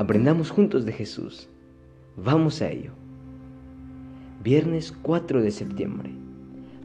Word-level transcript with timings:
Aprendamos 0.00 0.50
juntos 0.50 0.86
de 0.86 0.92
Jesús. 0.92 1.46
Vamos 2.16 2.62
a 2.62 2.70
ello. 2.70 2.92
Viernes 4.42 4.96
4 5.02 5.42
de 5.42 5.50
septiembre, 5.50 6.10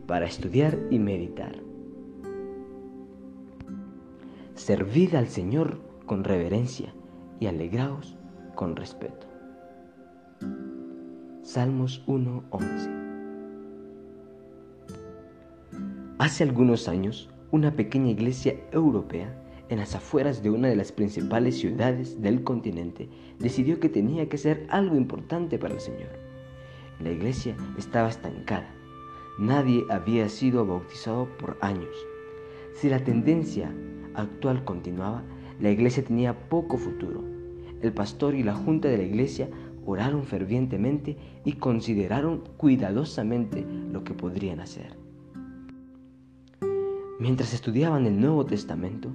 para 0.06 0.26
estudiar 0.26 0.78
y 0.92 1.00
meditar. 1.00 1.56
Servid 4.56 5.16
al 5.16 5.30
Señor 5.30 5.80
con 6.06 6.26
reverencia 6.26 6.94
y 7.40 7.46
alegraos 7.46 8.18
con 8.54 8.76
respeto. 8.76 9.28
Salmos 11.42 12.04
1:11 12.08 12.90
Hace 16.20 16.44
algunos 16.44 16.90
años, 16.90 17.30
una 17.52 17.72
pequeña 17.78 18.10
iglesia 18.10 18.58
europea 18.74 19.45
en 19.70 19.80
las 19.80 19.96
afueras 19.96 20.44
de 20.44 20.50
una 20.50 20.68
de 20.68 20.76
las 20.76 20.92
principales 20.92 21.58
ciudades 21.58 22.22
del 22.22 22.44
continente 22.44 23.10
decidió 23.40 23.80
que 23.80 23.90
tenía 23.90 24.30
que 24.30 24.38
ser 24.38 24.68
algo 24.70 24.96
importante 24.96 25.58
para 25.58 25.74
el 25.74 25.80
Señor. 25.80 26.10
La 27.00 27.12
iglesia 27.12 27.56
estaba 27.78 28.10
estancada. 28.10 28.70
Nadie 29.38 29.84
había 29.90 30.30
sido 30.30 30.66
bautizado 30.66 31.28
por 31.38 31.58
años. 31.62 31.96
Si 32.74 32.90
la 32.90 33.04
tendencia 33.04 33.74
actual 34.14 34.64
continuaba, 34.64 35.24
la 35.60 35.72
iglesia 35.72 36.04
tenía 36.04 36.48
poco 36.48 36.78
futuro. 36.78 37.24
El 37.82 37.92
pastor 37.94 38.36
y 38.36 38.44
la 38.44 38.54
junta 38.54 38.88
de 38.88 38.98
la 38.98 39.04
iglesia 39.04 39.50
oraron 39.86 40.24
fervientemente 40.24 41.18
y 41.44 41.54
consideraron 41.54 42.44
cuidadosamente 42.58 43.66
lo 43.92 44.04
que 44.04 44.14
podrían 44.14 44.60
hacer. 44.60 44.96
Mientras 47.20 47.54
estudiaban 47.54 48.06
el 48.06 48.20
Nuevo 48.20 48.46
Testamento, 48.46 49.10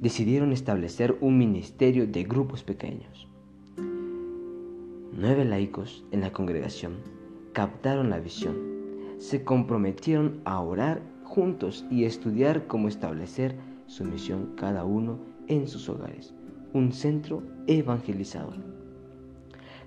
decidieron 0.00 0.52
establecer 0.52 1.16
un 1.20 1.38
ministerio 1.38 2.06
de 2.06 2.24
grupos 2.24 2.62
pequeños. 2.62 3.28
Nueve 5.12 5.44
laicos 5.44 6.04
en 6.10 6.20
la 6.20 6.32
congregación 6.32 6.96
captaron 7.52 8.10
la 8.10 8.20
visión, 8.20 8.56
se 9.18 9.44
comprometieron 9.44 10.40
a 10.44 10.60
orar 10.60 11.00
juntos 11.24 11.86
y 11.90 12.04
estudiar 12.04 12.66
cómo 12.66 12.88
establecer 12.88 13.56
su 13.86 14.04
misión 14.04 14.52
cada 14.56 14.84
uno 14.84 15.18
en 15.48 15.66
sus 15.66 15.88
hogares, 15.88 16.34
un 16.74 16.92
centro 16.92 17.42
evangelizador. 17.66 18.56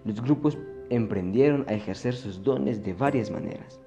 Los 0.05 0.21
grupos 0.21 0.57
emprendieron 0.89 1.65
a 1.67 1.73
ejercer 1.73 2.15
sus 2.15 2.41
dones 2.41 2.83
de 2.83 2.93
varias 2.93 3.29
maneras. 3.29 3.79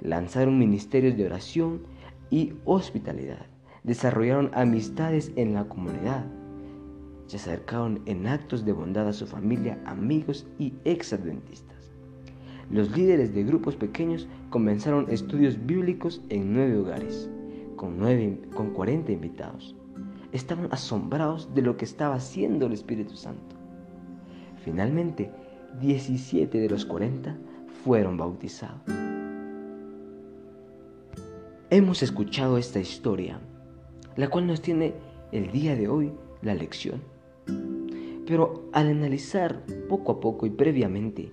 Lanzaron 0.00 0.58
ministerios 0.58 1.16
de 1.16 1.24
oración 1.24 1.82
y 2.30 2.52
hospitalidad. 2.64 3.46
Desarrollaron 3.84 4.50
amistades 4.54 5.32
en 5.36 5.54
la 5.54 5.64
comunidad. 5.64 6.24
Se 7.26 7.36
acercaron 7.36 8.02
en 8.06 8.26
actos 8.26 8.64
de 8.64 8.72
bondad 8.72 9.08
a 9.08 9.12
su 9.12 9.26
familia, 9.26 9.80
amigos 9.86 10.46
y 10.58 10.74
ex-adventistas. 10.84 11.90
Los 12.70 12.96
líderes 12.96 13.34
de 13.34 13.42
grupos 13.42 13.76
pequeños 13.76 14.28
comenzaron 14.50 15.10
estudios 15.10 15.66
bíblicos 15.66 16.22
en 16.28 16.52
nueve 16.52 16.78
hogares, 16.78 17.30
con, 17.76 17.98
nueve, 17.98 18.40
con 18.54 18.70
40 18.70 19.10
invitados. 19.12 19.74
Estaban 20.32 20.68
asombrados 20.70 21.52
de 21.54 21.62
lo 21.62 21.76
que 21.76 21.84
estaba 21.84 22.14
haciendo 22.14 22.66
el 22.66 22.72
Espíritu 22.72 23.16
Santo. 23.16 23.56
Finalmente, 24.64 25.32
17 25.80 26.58
de 26.58 26.68
los 26.68 26.84
40 26.84 27.36
fueron 27.82 28.16
bautizados. 28.16 28.82
Hemos 31.70 32.02
escuchado 32.02 32.58
esta 32.58 32.80
historia, 32.80 33.40
la 34.16 34.28
cual 34.28 34.46
nos 34.46 34.60
tiene 34.62 34.94
el 35.32 35.50
día 35.50 35.76
de 35.76 35.88
hoy 35.88 36.12
la 36.42 36.54
lección. 36.54 37.02
Pero 38.26 38.68
al 38.72 38.88
analizar 38.88 39.64
poco 39.88 40.12
a 40.12 40.20
poco 40.20 40.46
y 40.46 40.50
previamente 40.50 41.32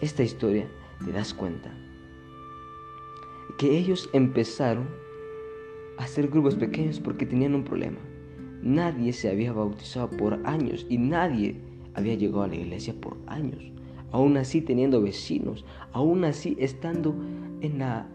esta 0.00 0.22
historia, 0.22 0.66
te 1.04 1.12
das 1.12 1.34
cuenta 1.34 1.72
que 3.58 3.76
ellos 3.76 4.10
empezaron 4.12 4.88
a 5.98 6.04
hacer 6.04 6.28
grupos 6.28 6.54
pequeños 6.56 7.00
porque 7.00 7.26
tenían 7.26 7.54
un 7.54 7.64
problema. 7.64 7.98
Nadie 8.62 9.12
se 9.12 9.30
había 9.30 9.52
bautizado 9.52 10.10
por 10.10 10.40
años 10.44 10.86
y 10.88 10.98
nadie 10.98 11.60
había 11.94 12.14
llegado 12.14 12.42
a 12.42 12.48
la 12.48 12.56
iglesia 12.56 12.94
por 13.00 13.16
años. 13.26 13.62
Aún 14.10 14.36
así 14.36 14.60
teniendo 14.60 15.02
vecinos, 15.02 15.64
aún 15.92 16.24
así 16.24 16.56
estando 16.58 17.14
en 17.60 17.78
la 17.78 18.06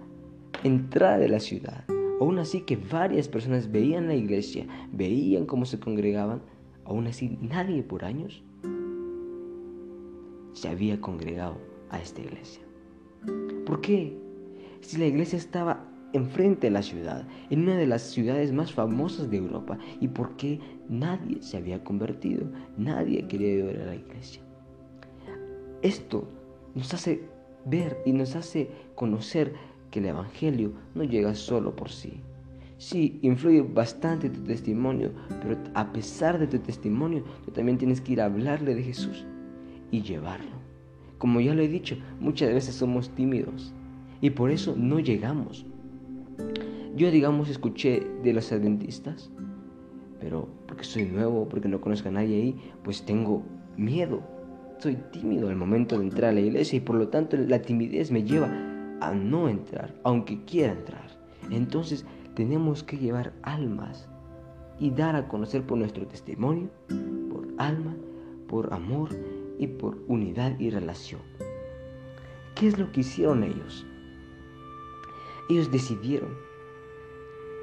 entrada 0.63 1.17
de 1.17 1.29
la 1.29 1.39
ciudad. 1.39 1.85
Aún 2.19 2.37
así 2.39 2.61
que 2.61 2.75
varias 2.75 3.27
personas 3.27 3.71
veían 3.71 4.07
la 4.07 4.15
iglesia, 4.15 4.67
veían 4.91 5.45
cómo 5.45 5.65
se 5.65 5.79
congregaban, 5.79 6.41
aún 6.83 7.07
así 7.07 7.37
nadie 7.41 7.83
por 7.83 8.03
años 8.03 8.43
se 10.53 10.67
había 10.67 10.99
congregado 10.99 11.57
a 11.89 11.99
esta 11.99 12.21
iglesia. 12.21 12.61
¿Por 13.65 13.81
qué? 13.81 14.17
Si 14.81 14.97
la 14.97 15.05
iglesia 15.05 15.37
estaba 15.37 15.85
enfrente 16.13 16.67
de 16.67 16.71
la 16.71 16.81
ciudad, 16.81 17.27
en 17.49 17.61
una 17.61 17.75
de 17.75 17.87
las 17.87 18.01
ciudades 18.01 18.51
más 18.51 18.73
famosas 18.73 19.29
de 19.29 19.37
Europa, 19.37 19.77
¿y 20.01 20.07
por 20.07 20.35
qué 20.35 20.59
nadie 20.89 21.41
se 21.41 21.57
había 21.57 21.83
convertido? 21.83 22.47
Nadie 22.77 23.27
quería 23.27 23.53
ir 23.53 23.79
a 23.81 23.85
la 23.85 23.95
iglesia. 23.95 24.41
Esto 25.81 26.27
nos 26.75 26.93
hace 26.93 27.21
ver 27.65 27.97
y 28.05 28.11
nos 28.11 28.35
hace 28.35 28.69
conocer 28.95 29.53
que 29.89 29.99
el 29.99 30.05
Evangelio 30.05 30.73
no 30.95 31.03
llega 31.03 31.35
solo 31.35 31.75
por 31.75 31.89
sí. 31.89 32.21
Sí, 32.77 33.19
influye 33.23 33.61
bastante 33.61 34.29
tu 34.29 34.41
testimonio, 34.41 35.11
pero 35.41 35.57
a 35.73 35.91
pesar 35.91 36.39
de 36.39 36.47
tu 36.47 36.59
testimonio, 36.59 37.23
tú 37.43 37.51
también 37.51 37.77
tienes 37.77 37.99
que 37.99 38.13
ir 38.13 38.21
a 38.21 38.25
hablarle 38.25 38.73
de 38.73 38.83
Jesús 38.83 39.25
y 39.91 40.01
llevarlo. 40.01 40.59
Como 41.17 41.41
ya 41.41 41.53
lo 41.53 41.61
he 41.61 41.67
dicho, 41.67 41.97
muchas 42.21 42.53
veces 42.53 42.75
somos 42.75 43.09
tímidos 43.09 43.73
y 44.21 44.29
por 44.29 44.49
eso 44.49 44.75
no 44.77 44.99
llegamos. 44.99 45.65
Yo, 46.95 47.11
digamos, 47.11 47.49
escuché 47.49 48.07
de 48.23 48.31
los 48.31 48.51
adventistas, 48.53 49.29
pero 50.21 50.47
porque 50.65 50.85
soy 50.85 51.05
nuevo, 51.05 51.49
porque 51.49 51.67
no 51.67 51.81
conozco 51.81 52.07
a 52.07 52.13
nadie 52.13 52.35
ahí, 52.35 52.55
pues 52.83 53.03
tengo 53.03 53.43
miedo. 53.75 54.21
Soy 54.79 54.97
tímido 55.11 55.49
al 55.49 55.57
momento 55.57 55.97
de 55.97 56.05
entrar 56.05 56.29
a 56.29 56.33
la 56.33 56.39
iglesia 56.39 56.77
y 56.77 56.81
por 56.81 56.95
lo 56.95 57.09
tanto 57.09 57.35
la 57.35 57.61
timidez 57.61 58.11
me 58.11 58.23
lleva 58.23 58.68
a 59.01 59.13
no 59.13 59.49
entrar, 59.49 59.99
aunque 60.03 60.43
quiera 60.45 60.73
entrar. 60.73 61.19
Entonces 61.51 62.05
tenemos 62.35 62.83
que 62.83 62.97
llevar 62.97 63.33
almas 63.43 64.07
y 64.79 64.91
dar 64.91 65.15
a 65.15 65.27
conocer 65.27 65.63
por 65.63 65.77
nuestro 65.77 66.07
testimonio, 66.07 66.69
por 67.29 67.47
alma, 67.57 67.95
por 68.47 68.73
amor 68.73 69.09
y 69.57 69.67
por 69.67 69.97
unidad 70.07 70.57
y 70.59 70.69
relación. 70.69 71.21
¿Qué 72.55 72.67
es 72.67 72.77
lo 72.77 72.91
que 72.91 73.01
hicieron 73.01 73.43
ellos? 73.43 73.85
Ellos 75.49 75.71
decidieron 75.71 76.29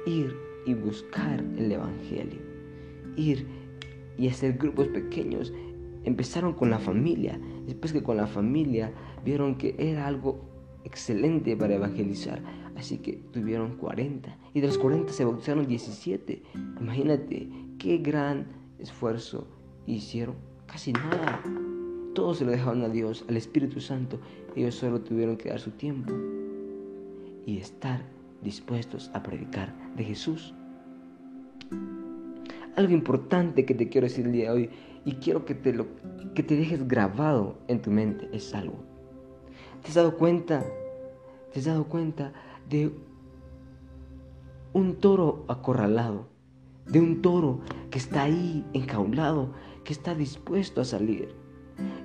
ir 0.05 0.35
y 0.65 0.73
buscar 0.73 1.39
el 1.57 1.71
Evangelio, 1.71 2.41
ir 3.15 3.47
y 4.17 4.27
hacer 4.27 4.57
grupos 4.57 4.87
pequeños. 4.89 5.53
Empezaron 6.03 6.53
con 6.53 6.69
la 6.69 6.79
familia, 6.79 7.39
después 7.65 7.93
que 7.93 8.03
con 8.03 8.17
la 8.17 8.27
familia 8.27 8.91
vieron 9.23 9.55
que 9.55 9.75
era 9.77 10.07
algo 10.07 10.39
excelente 10.87 11.55
para 11.55 11.75
evangelizar. 11.75 12.41
Así 12.75 12.97
que 12.97 13.13
tuvieron 13.31 13.77
40 13.77 14.35
y 14.53 14.61
de 14.61 14.67
los 14.67 14.77
40 14.77 15.13
se 15.13 15.25
bautizaron 15.25 15.67
17. 15.67 16.43
Imagínate 16.79 17.49
qué 17.77 17.97
gran 17.97 18.47
esfuerzo 18.79 19.47
hicieron. 19.85 20.35
Casi 20.65 20.93
nada. 20.93 21.41
Todos 22.13 22.39
se 22.39 22.45
lo 22.45 22.51
dejaron 22.51 22.81
a 22.83 22.89
Dios, 22.89 23.25
al 23.29 23.37
Espíritu 23.37 23.79
Santo. 23.79 24.19
Ellos 24.55 24.75
solo 24.75 25.01
tuvieron 25.01 25.37
que 25.37 25.49
dar 25.49 25.59
su 25.59 25.71
tiempo 25.71 26.13
y 27.45 27.57
estar 27.57 28.01
dispuestos 28.41 29.11
a 29.13 29.23
predicar 29.23 29.73
de 29.95 30.03
Jesús. 30.03 30.53
Algo 32.75 32.93
importante 32.93 33.65
que 33.65 33.73
te 33.73 33.89
quiero 33.89 34.05
decir 34.05 34.25
el 34.25 34.33
día 34.33 34.51
de 34.51 34.55
hoy 34.55 34.69
y 35.05 35.13
quiero 35.13 35.45
que 35.45 35.55
te, 35.55 35.73
lo, 35.73 35.87
que 36.35 36.43
te 36.43 36.55
dejes 36.55 36.87
grabado 36.87 37.57
en 37.67 37.81
tu 37.81 37.91
mente 37.91 38.29
es 38.33 38.53
algo. 38.53 38.83
¿Te 39.81 39.89
has 39.89 39.95
dado 39.95 40.17
cuenta? 40.17 40.65
¿Te 41.57 41.61
has 41.61 41.65
dado 41.65 41.85
cuenta 41.85 42.33
de 42.69 42.91
un 44.73 44.93
toro 44.97 45.43
acorralado? 45.47 46.27
De 46.85 46.99
un 46.99 47.23
toro 47.23 47.61
que 47.89 47.97
está 47.97 48.21
ahí 48.21 48.63
enjaulado, 48.73 49.55
que 49.83 49.91
está 49.91 50.13
dispuesto 50.13 50.81
a 50.81 50.85
salir. 50.85 51.33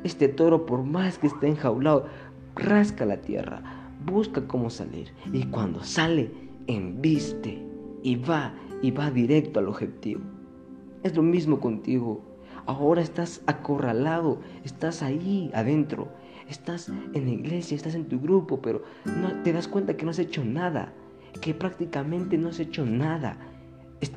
Este 0.05 0.29
toro, 0.29 0.65
por 0.65 0.85
más 0.85 1.19
que 1.19 1.27
esté 1.27 1.49
enjaulado, 1.49 2.07
rasca 2.55 3.05
la 3.05 3.21
tierra, 3.21 3.91
busca 4.07 4.49
cómo 4.49 4.71
salir. 4.71 5.13
Y 5.35 5.45
cuando 5.49 5.85
sale, 5.85 6.33
embiste 6.67 7.63
y 8.03 8.17
va 8.17 8.55
y 8.81 8.91
va 8.91 9.11
directo 9.11 9.61
al 9.61 9.69
objetivo. 9.69 10.23
Es 11.03 11.15
lo 11.15 11.23
mismo 11.23 11.61
contigo. 11.61 12.23
Ahora 12.65 13.03
estás 13.03 13.43
acorralado, 13.47 14.39
estás 14.65 15.03
ahí 15.03 15.51
adentro, 15.53 16.09
estás 16.49 16.89
en 16.89 17.25
la 17.25 17.31
iglesia, 17.31 17.77
estás 17.77 17.95
en 17.95 18.07
tu 18.07 18.21
grupo, 18.21 18.61
pero 18.61 18.83
no 19.05 19.43
te 19.43 19.53
das 19.53 19.69
cuenta 19.69 19.97
que 19.97 20.05
no 20.05 20.11
has 20.11 20.19
hecho 20.19 20.45
nada, 20.45 20.93
que 21.41 21.55
prácticamente 21.55 22.39
no 22.39 22.49
has 22.49 22.61
hecho 22.61 22.85
nada. 22.85 23.39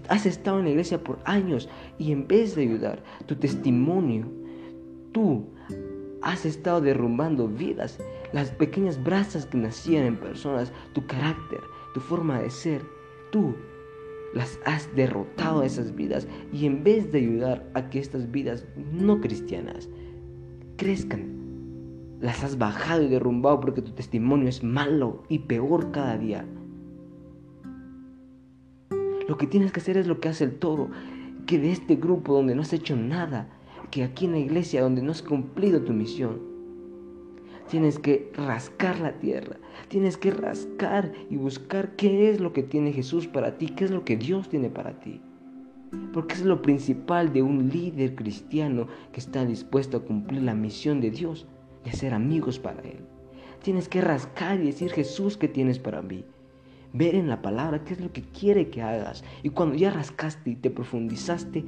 Has 0.10 0.26
estado 0.26 0.60
en 0.60 0.66
la 0.66 0.72
iglesia 0.72 1.04
por 1.04 1.20
años 1.26 1.70
y 2.00 2.12
en 2.12 2.28
vez 2.28 2.56
de 2.56 2.64
ayudar, 2.64 3.04
tu 3.28 3.36
testimonio, 3.36 4.28
tú 5.12 5.46
has 6.22 6.46
estado 6.46 6.82
derrumbando 6.82 7.48
vidas, 7.48 8.00
las 8.34 8.50
pequeñas 8.50 9.02
brasas 9.02 9.46
que 9.46 9.58
nacían 9.58 10.06
en 10.06 10.18
personas, 10.18 10.74
tu 10.94 11.06
carácter, 11.06 11.60
tu 11.94 12.00
forma 12.00 12.40
de 12.40 12.50
ser, 12.50 12.82
tú 13.32 13.56
las 14.34 14.60
has 14.66 14.94
derrotado 14.96 15.62
a 15.62 15.66
esas 15.66 15.96
vidas 15.96 16.28
y 16.52 16.66
en 16.66 16.84
vez 16.84 17.12
de 17.12 17.20
ayudar 17.20 17.70
a 17.74 17.90
que 17.90 18.00
estas 18.00 18.30
vidas 18.32 18.66
no 18.92 19.22
cristianas 19.22 19.88
crezcan, 20.78 21.45
las 22.26 22.44
has 22.44 22.58
bajado 22.58 23.04
y 23.04 23.08
derrumbado 23.08 23.60
porque 23.60 23.84
tu 23.84 23.92
testimonio 23.92 24.50
es 24.50 24.64
malo 24.64 25.22
y 25.30 25.40
peor 25.40 25.92
cada 25.92 26.18
día. 26.18 26.44
Lo 29.28 29.38
que 29.38 29.46
tienes 29.46 29.72
que 29.72 29.80
hacer 29.80 29.96
es 29.98 30.08
lo 30.08 30.20
que 30.20 30.30
hace 30.30 30.44
el 30.44 30.58
toro, 30.58 30.90
que 31.46 31.60
de 31.60 31.72
este 31.72 31.98
grupo 31.98 32.34
donde 32.34 32.56
no 32.56 32.64
has 32.64 32.74
hecho 32.74 32.96
nada, 32.96 33.48
que 33.92 34.04
aquí 34.04 34.26
en 34.26 34.32
la 34.32 34.40
iglesia 34.40 34.82
donde 34.82 35.04
no 35.04 35.12
has 35.12 35.22
cumplido 35.22 35.84
tu 35.84 35.94
misión, 35.94 36.42
tienes 37.70 38.00
que 38.00 38.32
rascar 38.34 39.00
la 39.00 39.20
tierra, 39.20 39.58
tienes 39.88 40.18
que 40.18 40.32
rascar 40.32 41.14
y 41.30 41.38
buscar 41.38 41.96
qué 41.96 42.32
es 42.32 42.40
lo 42.40 42.54
que 42.54 42.64
tiene 42.64 42.92
Jesús 42.92 43.28
para 43.28 43.60
ti, 43.60 43.68
qué 43.68 43.86
es 43.86 43.92
lo 43.92 44.04
que 44.04 44.18
Dios 44.18 44.50
tiene 44.50 44.72
para 44.72 45.00
ti. 45.00 45.22
Porque 46.12 46.34
es 46.34 46.44
lo 46.44 46.64
principal 46.64 47.34
de 47.34 47.44
un 47.44 47.70
líder 47.70 48.16
cristiano 48.16 48.88
que 49.12 49.20
está 49.20 49.46
dispuesto 49.46 49.98
a 49.98 50.04
cumplir 50.04 50.42
la 50.42 50.56
misión 50.56 51.02
de 51.02 51.12
Dios, 51.12 51.46
de 51.86 51.94
ser 51.94 52.14
amigos 52.14 52.60
para 52.60 52.82
Él. 52.82 53.06
Tienes 53.64 53.88
que 53.88 54.02
rascar 54.02 54.60
y 54.60 54.66
decir 54.66 54.92
Jesús 54.92 55.38
que 55.38 55.48
tienes 55.48 55.80
para 55.80 56.02
mí. 56.02 56.26
Ver 56.94 57.16
en 57.16 57.28
la 57.28 57.42
palabra 57.42 57.84
qué 57.84 57.94
es 57.94 58.02
lo 58.02 58.12
que 58.12 58.22
quiere 58.22 58.70
que 58.70 58.82
hagas. 58.82 59.24
Y 59.44 59.50
cuando 59.50 59.76
ya 59.76 59.92
rascaste 59.92 60.52
y 60.52 60.56
te 60.56 60.70
profundizaste, 60.70 61.64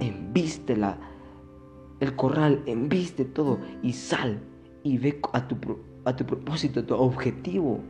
enviste 0.00 0.76
la, 0.76 0.98
el 2.00 2.16
corral, 2.16 2.62
enviste 2.66 3.24
todo 3.24 3.58
y 3.82 3.92
sal 3.92 4.40
y 4.82 4.98
ve 4.98 5.20
a 5.32 5.46
tu, 5.48 5.56
a 6.04 6.16
tu 6.16 6.26
propósito, 6.26 6.80
a 6.80 6.86
tu 6.86 6.94
objetivo. 6.94 7.80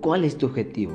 ¿Cuál 0.00 0.24
es 0.24 0.38
tu 0.38 0.46
objetivo? 0.46 0.94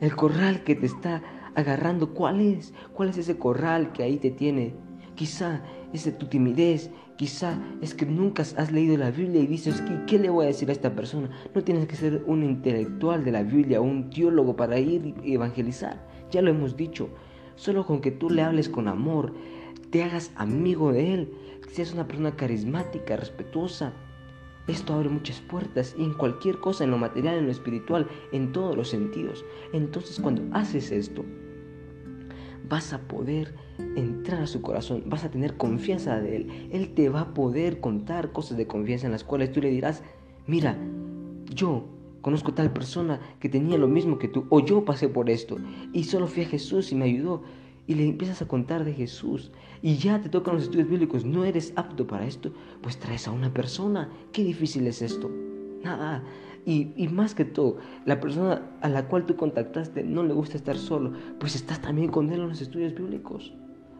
El 0.00 0.14
corral 0.14 0.64
que 0.64 0.74
te 0.74 0.86
está 0.86 1.22
agarrando, 1.54 2.12
¿cuál 2.12 2.40
es? 2.40 2.74
¿Cuál 2.92 3.10
es 3.10 3.18
ese 3.18 3.38
corral 3.38 3.92
que 3.92 4.02
ahí 4.02 4.18
te 4.18 4.30
tiene? 4.30 4.74
Quizá 5.22 5.62
es 5.92 6.04
de 6.04 6.10
tu 6.10 6.26
timidez, 6.26 6.90
quizá 7.16 7.56
es 7.80 7.94
que 7.94 8.04
nunca 8.04 8.42
has 8.42 8.72
leído 8.72 8.96
la 8.96 9.12
Biblia 9.12 9.40
y 9.40 9.46
dices, 9.46 9.80
¿qué 10.08 10.18
le 10.18 10.28
voy 10.28 10.42
a 10.42 10.48
decir 10.48 10.68
a 10.68 10.72
esta 10.72 10.96
persona? 10.96 11.30
No 11.54 11.62
tienes 11.62 11.86
que 11.86 11.94
ser 11.94 12.24
un 12.26 12.42
intelectual 12.42 13.24
de 13.24 13.30
la 13.30 13.44
Biblia, 13.44 13.80
un 13.80 14.10
teólogo 14.10 14.56
para 14.56 14.80
ir 14.80 15.14
y 15.22 15.34
evangelizar. 15.34 16.04
Ya 16.32 16.42
lo 16.42 16.50
hemos 16.50 16.76
dicho. 16.76 17.08
Solo 17.54 17.86
con 17.86 18.00
que 18.00 18.10
tú 18.10 18.30
le 18.30 18.42
hables 18.42 18.68
con 18.68 18.88
amor, 18.88 19.32
te 19.90 20.02
hagas 20.02 20.32
amigo 20.34 20.92
de 20.92 21.14
él, 21.14 21.32
seas 21.70 21.92
una 21.92 22.08
persona 22.08 22.34
carismática, 22.34 23.16
respetuosa. 23.16 23.92
Esto 24.66 24.92
abre 24.92 25.08
muchas 25.08 25.40
puertas 25.40 25.94
y 25.96 26.02
en 26.02 26.14
cualquier 26.14 26.58
cosa, 26.58 26.82
en 26.82 26.90
lo 26.90 26.98
material, 26.98 27.36
en 27.36 27.46
lo 27.46 27.52
espiritual, 27.52 28.08
en 28.32 28.50
todos 28.50 28.76
los 28.76 28.88
sentidos. 28.88 29.44
Entonces 29.72 30.18
cuando 30.18 30.42
haces 30.50 30.90
esto, 30.90 31.24
vas 32.68 32.92
a 32.92 32.98
poder 33.02 33.54
entrar 33.96 34.42
a 34.42 34.46
su 34.46 34.62
corazón, 34.62 35.04
vas 35.06 35.24
a 35.24 35.30
tener 35.30 35.56
confianza 35.56 36.20
de 36.20 36.36
Él. 36.36 36.68
Él 36.72 36.94
te 36.94 37.08
va 37.08 37.20
a 37.20 37.34
poder 37.34 37.80
contar 37.80 38.32
cosas 38.32 38.56
de 38.56 38.66
confianza 38.66 39.06
en 39.06 39.12
las 39.12 39.24
cuales 39.24 39.52
tú 39.52 39.60
le 39.60 39.70
dirás, 39.70 40.02
mira, 40.46 40.76
yo 41.54 41.84
conozco 42.20 42.54
tal 42.54 42.72
persona 42.72 43.20
que 43.40 43.48
tenía 43.48 43.76
lo 43.78 43.88
mismo 43.88 44.18
que 44.18 44.28
tú, 44.28 44.46
o 44.48 44.60
yo 44.60 44.84
pasé 44.84 45.08
por 45.08 45.28
esto, 45.28 45.56
y 45.92 46.04
solo 46.04 46.26
fui 46.26 46.44
a 46.44 46.48
Jesús 46.48 46.92
y 46.92 46.94
me 46.94 47.06
ayudó 47.06 47.42
y 47.86 47.94
le 47.94 48.06
empiezas 48.06 48.40
a 48.42 48.48
contar 48.48 48.84
de 48.84 48.94
Jesús 48.94 49.50
y 49.82 49.96
ya 49.96 50.20
te 50.20 50.28
tocan 50.28 50.54
los 50.54 50.64
estudios 50.64 50.88
bíblicos, 50.88 51.24
no 51.24 51.44
eres 51.44 51.72
apto 51.76 52.06
para 52.06 52.26
esto, 52.26 52.52
pues 52.80 52.98
traes 52.98 53.26
a 53.26 53.32
una 53.32 53.52
persona. 53.52 54.08
Qué 54.30 54.44
difícil 54.44 54.86
es 54.86 55.02
esto. 55.02 55.28
Nada. 55.82 56.22
Y, 56.64 56.92
y, 56.96 57.08
más 57.08 57.34
que 57.34 57.44
todo, 57.44 57.78
la 58.06 58.20
persona 58.20 58.62
a 58.80 58.88
la 58.88 59.08
cual 59.08 59.26
tú 59.26 59.34
contactaste 59.34 60.04
no 60.04 60.22
le 60.22 60.32
gusta 60.32 60.56
estar 60.56 60.76
solo, 60.76 61.12
pues 61.40 61.56
estás 61.56 61.82
también 61.82 62.08
con 62.08 62.30
él 62.30 62.40
en 62.40 62.48
los 62.48 62.60
estudios 62.60 62.94
bíblicos. 62.94 63.52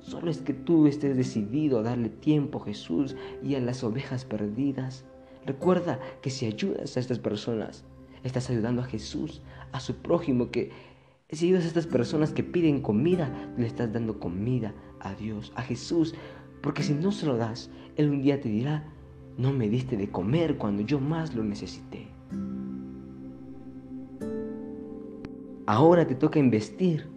Solo 0.02 0.30
es 0.30 0.38
que 0.38 0.52
tú 0.52 0.86
estés 0.86 1.16
decidido 1.16 1.78
a 1.78 1.82
darle 1.82 2.08
tiempo 2.08 2.60
a 2.60 2.64
Jesús 2.64 3.16
y 3.42 3.54
a 3.54 3.60
las 3.60 3.84
ovejas 3.84 4.24
perdidas. 4.24 5.04
Recuerda 5.46 6.00
que 6.20 6.30
si 6.30 6.46
ayudas 6.46 6.96
a 6.96 7.00
estas 7.00 7.18
personas, 7.18 7.84
estás 8.24 8.50
ayudando 8.50 8.82
a 8.82 8.86
Jesús, 8.86 9.42
a 9.70 9.80
su 9.80 9.96
prójimo 9.96 10.50
que 10.50 10.70
si 11.30 11.46
ayudas 11.46 11.64
a 11.64 11.68
estas 11.68 11.86
personas 11.86 12.32
que 12.32 12.44
piden 12.44 12.82
comida, 12.82 13.32
le 13.56 13.66
estás 13.66 13.90
dando 13.92 14.18
comida 14.18 14.74
a 15.00 15.14
Dios, 15.14 15.52
a 15.54 15.62
Jesús. 15.62 16.14
Porque 16.60 16.82
si 16.82 16.92
no 16.92 17.10
se 17.10 17.24
lo 17.24 17.36
das, 17.36 17.70
Él 17.96 18.10
un 18.10 18.22
día 18.22 18.40
te 18.40 18.50
dirá, 18.50 18.84
no 19.38 19.52
me 19.52 19.68
diste 19.68 19.96
de 19.96 20.10
comer 20.10 20.58
cuando 20.58 20.82
yo 20.82 21.00
más 21.00 21.34
lo 21.34 21.42
necesité. 21.42 22.06
Ahora 25.64 26.06
te 26.06 26.14
toca 26.14 26.38
investir 26.38 27.08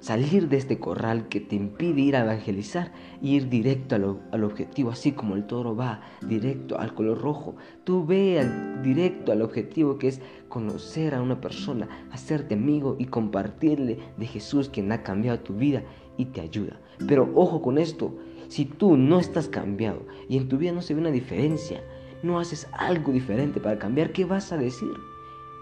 salir 0.00 0.48
de 0.48 0.56
este 0.56 0.78
corral 0.78 1.28
que 1.28 1.40
te 1.40 1.56
impide 1.56 2.00
ir 2.00 2.16
a 2.16 2.22
evangelizar 2.22 2.92
y 3.22 3.36
ir 3.36 3.48
directo 3.48 3.94
al, 3.94 4.44
objetivo, 4.44 4.90
así 4.90 5.12
como 5.12 5.36
el 5.36 5.46
toro 5.46 5.76
va 5.76 6.00
directo 6.26 6.78
al 6.78 6.94
color 6.94 7.20
rojo. 7.20 7.54
Tú 7.84 8.04
ve 8.04 8.44
directo 8.82 9.32
al 9.32 9.42
objetivo 9.42 9.98
que 9.98 10.08
es 10.08 10.20
conocer 10.48 11.14
a 11.14 11.22
una 11.22 11.40
persona, 11.40 11.88
hacerte 12.10 12.54
amigo 12.54 12.96
y 12.98 13.06
compartirle 13.06 13.98
de 14.16 14.26
Jesús 14.26 14.68
quien 14.68 14.90
ha 14.90 15.02
cambiado 15.02 15.40
tu 15.40 15.54
vida 15.54 15.82
y 16.16 16.26
te 16.26 16.40
ayuda. 16.40 16.80
Pero 17.06 17.30
ojo 17.34 17.62
con 17.62 17.78
esto, 17.78 18.16
si 18.48 18.64
tú 18.64 18.96
no 18.96 19.20
estás 19.20 19.48
cambiado 19.48 20.06
y 20.28 20.38
en 20.38 20.48
tu 20.48 20.58
vida 20.58 20.72
no 20.72 20.82
se 20.82 20.94
ve 20.94 21.00
una 21.00 21.10
diferencia, 21.10 21.82
no 22.22 22.38
haces 22.38 22.68
algo 22.72 23.12
diferente 23.12 23.60
para 23.60 23.78
cambiar, 23.78 24.12
¿qué 24.12 24.24
vas 24.24 24.52
a 24.52 24.56
decir? 24.56 24.92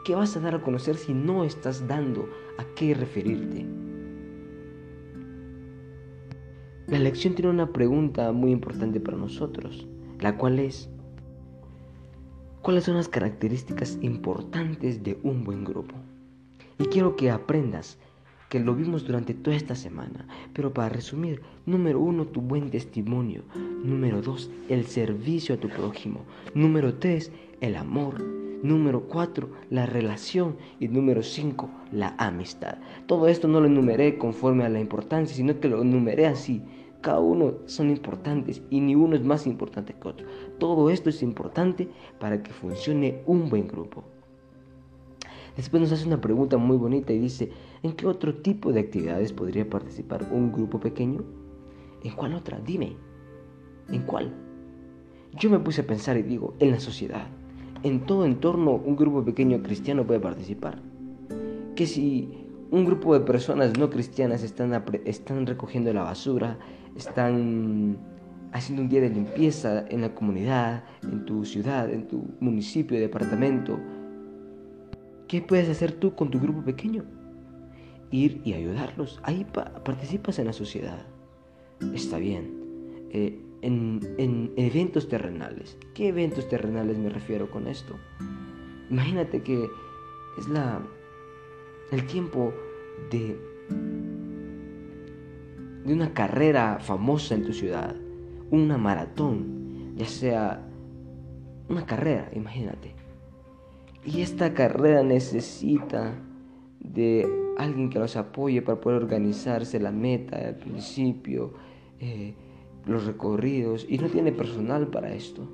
¿Qué 0.05 0.15
vas 0.15 0.37
a 0.37 0.41
dar 0.41 0.55
a 0.55 0.63
conocer 0.63 0.97
si 0.97 1.13
no 1.13 1.45
estás 1.45 1.87
dando 1.87 2.29
a 2.57 2.65
qué 2.75 2.95
referirte? 2.95 3.78
La 6.89 6.99
lección 6.99 7.35
tiene 7.35 7.51
una 7.51 7.71
pregunta 7.71 8.33
muy 8.33 8.51
importante 8.51 8.99
para 8.99 9.19
nosotros, 9.19 9.87
la 10.21 10.39
cual 10.39 10.59
es, 10.59 10.89
¿cuáles 12.63 12.85
son 12.85 12.95
las 12.97 13.09
características 13.09 13.99
importantes 14.01 15.03
de 15.03 15.19
un 15.23 15.45
buen 15.45 15.65
grupo? 15.65 15.95
Y 16.79 16.85
quiero 16.85 17.15
que 17.15 17.31
aprendas 17.31 17.99
que 18.49 18.59
lo 18.59 18.75
vimos 18.75 19.07
durante 19.07 19.35
toda 19.35 19.55
esta 19.55 19.75
semana, 19.75 20.27
pero 20.55 20.73
para 20.73 20.89
resumir, 20.89 21.43
número 21.67 22.01
uno, 22.01 22.25
tu 22.25 22.41
buen 22.41 22.71
testimonio, 22.71 23.43
número 23.85 24.23
dos, 24.23 24.51
el 24.71 24.87
servicio 24.87 25.57
a 25.57 25.59
tu 25.59 25.69
prójimo, 25.69 26.23
número 26.55 26.95
tres, 26.95 27.31
el 27.61 27.77
amor, 27.77 28.25
número 28.63 29.03
cuatro, 29.03 29.51
la 29.69 29.85
relación 29.85 30.57
y 30.81 30.89
número 30.89 31.23
cinco, 31.23 31.69
la 31.93 32.15
amistad. 32.17 32.79
Todo 33.05 33.29
esto 33.29 33.47
no 33.47 33.61
lo 33.61 33.67
enumeré 33.67 34.17
conforme 34.17 34.65
a 34.65 34.71
la 34.71 34.81
importancia, 34.81 35.37
sino 35.37 35.61
que 35.61 35.69
lo 35.69 35.83
enumeré 35.83 36.27
así 36.27 36.63
cada 37.01 37.21
uno 37.21 37.55
son 37.67 37.91
importantes 37.91 38.63
y 38.71 38.81
ni 38.81 38.95
uno 38.95 39.15
es 39.15 39.25
más 39.25 39.47
importante 39.47 39.95
que 39.95 40.09
otro. 40.09 40.27
Todo 40.59 40.91
esto 40.91 41.11
es 41.11 41.23
importante 41.23 41.89
para 42.19 42.43
que 42.43 42.53
funcione 42.53 43.23
un 43.27 43.49
buen 43.49 43.69
grupo. 43.69 44.05
Después 45.57 45.81
nos 45.81 45.93
hace 45.93 46.07
una 46.07 46.21
pregunta 46.21 46.57
muy 46.57 46.77
bonita 46.77 47.13
y 47.13 47.19
dice, 47.19 47.51
¿en 47.83 47.93
qué 47.93 48.07
otro 48.07 48.37
tipo 48.37 48.73
de 48.73 48.81
actividades 48.81 49.33
podría 49.33 49.69
participar 49.69 50.29
un 50.31 50.53
grupo 50.53 50.79
pequeño? 50.79 51.25
¿En 52.05 52.13
cuál 52.13 52.35
otra? 52.35 52.61
Dime. 52.61 52.97
¿En 53.89 54.03
cuál? 54.03 54.33
Yo 55.35 55.51
me 55.51 55.59
puse 55.59 55.81
a 55.81 55.87
pensar 55.87 56.17
y 56.17 56.23
digo, 56.23 56.55
en 56.61 56.71
la 56.71 56.81
sociedad. 56.81 57.27
En 57.83 58.07
todo 58.07 58.25
entorno 58.25 58.73
un 58.73 58.97
grupo 58.97 59.25
pequeño 59.25 59.63
cristiano 59.63 60.07
puede 60.07 60.21
participar. 60.21 60.81
Que 61.75 61.87
si 61.87 62.47
un 62.71 62.85
grupo 62.85 63.15
de 63.15 63.25
personas 63.25 63.79
no 63.79 63.91
cristianas 63.91 64.43
están, 64.43 64.85
están 65.05 65.47
recogiendo 65.47 65.93
la 65.93 66.03
basura, 66.03 66.59
están 66.99 67.97
haciendo 68.53 68.83
un 68.83 68.89
día 68.89 69.01
de 69.01 69.11
limpieza 69.11 69.87
en 69.89 70.01
la 70.03 70.15
comunidad, 70.15 70.85
en 71.03 71.25
tu 71.25 71.45
ciudad, 71.45 71.91
en 71.91 72.09
tu 72.09 72.27
municipio, 72.41 72.99
departamento. 72.99 73.79
¿Qué 75.29 75.41
puedes 75.41 75.69
hacer 75.69 75.93
tú 75.93 76.15
con 76.15 76.31
tu 76.31 76.41
grupo 76.41 76.63
pequeño? 76.63 77.05
Ir 78.11 78.41
y 78.45 78.55
ayudarlos. 78.55 79.21
Ahí 79.23 79.47
participas 79.85 80.39
en 80.39 80.47
la 80.47 80.53
sociedad. 80.53 81.07
Está 81.95 82.19
bien. 82.19 83.07
Eh, 83.11 83.41
en, 83.63 84.01
en 84.19 84.53
eventos 84.57 85.09
terrenales. 85.09 85.79
¿Qué 85.95 86.09
eventos 86.09 86.49
terrenales 86.49 86.99
me 86.99 87.11
refiero 87.11 87.51
con 87.51 87.69
esto? 87.69 87.95
Imagínate 88.91 89.43
que 89.43 89.69
es 90.39 90.49
la, 90.49 90.81
el 91.93 92.07
tiempo 92.07 92.53
de 93.11 93.39
de 95.85 95.93
una 95.93 96.13
carrera 96.13 96.79
famosa 96.81 97.35
en 97.35 97.45
tu 97.45 97.53
ciudad, 97.53 97.95
una 98.51 98.79
maratón, 98.79 99.95
ya 99.97 100.07
sea 100.07 100.65
una 101.69 101.85
carrera, 101.85 102.31
imagínate. 102.35 102.95
Y 104.05 104.23
esta 104.23 104.55
carrera 104.55 105.03
necesita 105.03 106.15
de 106.81 107.27
alguien 107.59 107.91
que 107.91 107.99
los 107.99 108.17
apoye 108.17 108.63
para 108.63 108.81
poder 108.81 109.03
organizarse 109.03 109.81
la 109.81 109.91
meta, 109.91 110.41
el 110.41 110.55
principio, 110.57 111.53
eh, 112.01 112.35
los 112.87 113.05
recorridos 113.07 113.85
y 113.89 113.99
no 113.99 114.09
tiene 114.09 114.33
personal 114.33 114.89
para 114.89 115.13
esto. 115.13 115.47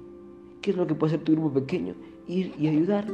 ¿Qué 0.61 0.71
es 0.71 0.77
lo 0.77 0.87
que 0.87 0.95
puede 0.95 1.15
hacer 1.15 1.25
tu 1.25 1.33
grupo 1.33 1.53
pequeño? 1.53 1.95
Ir 2.29 2.55
y 2.59 2.69
ayudar. 2.69 3.07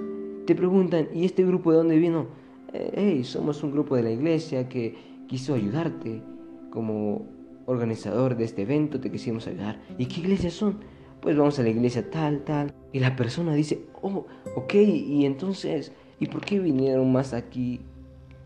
Te 0.47 0.55
preguntan, 0.55 1.09
¿y 1.15 1.25
este 1.25 1.45
grupo 1.45 1.71
de 1.71 1.79
dónde 1.79 1.97
vino? 1.97 2.27
Eh, 2.73 2.93
hey, 2.95 3.25
somos 3.25 3.63
un 3.63 3.73
grupo 3.73 3.97
de 3.97 4.03
la 4.03 4.11
iglesia 4.11 4.69
que 4.69 4.95
quiso 5.27 5.55
ayudarte 5.55 6.23
como 6.71 7.27
organizador 7.67 8.37
de 8.37 8.45
este 8.45 8.63
evento, 8.63 9.01
te 9.01 9.11
quisimos 9.11 9.47
ayudar. 9.47 9.81
¿Y 9.99 10.07
qué 10.07 10.21
iglesias 10.21 10.55
son? 10.55 10.79
Pues 11.21 11.37
vamos 11.37 11.59
a 11.59 11.63
la 11.63 11.69
iglesia 11.69 12.11
tal, 12.11 12.43
tal. 12.45 12.73
Y 12.93 13.01
la 13.01 13.15
persona 13.17 13.55
dice, 13.55 13.87
oh, 14.03 14.27
ok, 14.57 14.75
y 14.75 15.27
entonces, 15.27 15.93
¿y 16.19 16.27
por 16.27 16.45
qué 16.45 16.59
vinieron 16.59 17.13
más 17.13 17.35
aquí 17.35 17.81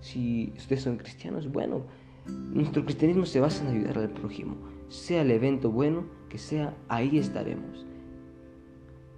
si 0.01 0.53
ustedes 0.57 0.83
son 0.83 0.97
cristianos? 0.97 1.51
Bueno, 1.51 1.85
nuestro 2.27 2.85
cristianismo 2.85 3.27
se 3.27 3.41
basa 3.41 3.65
en 3.65 3.77
ayudar 3.77 3.99
al 3.99 4.11
prójimo. 4.11 4.57
Sea 4.89 5.23
el 5.23 5.31
evento 5.31 5.71
bueno 5.71 6.05
que 6.29 6.39
sea, 6.39 6.77
ahí 6.89 7.19
estaremos. 7.19 7.87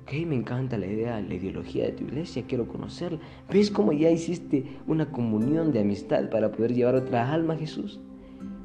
Ok, 0.03 0.13
me 0.25 0.37
encanta 0.37 0.79
la 0.79 0.87
idea, 0.87 1.21
la 1.21 1.35
ideología 1.35 1.87
de 1.87 1.93
tu 1.93 2.05
iglesia, 2.05 2.45
quiero 2.47 2.69
conocerla. 2.69 3.19
¿Ves 3.51 3.73
cómo 3.73 3.93
ya 3.93 4.09
hiciste 4.09 4.65
una 4.87 5.11
comunión 5.11 5.73
de 5.73 5.81
amistad 5.81 6.31
para 6.31 6.53
poder 6.53 6.75
llevar 6.75 6.95
otra 6.95 7.33
alma 7.33 7.55
a 7.55 7.57
Jesús? 7.57 8.01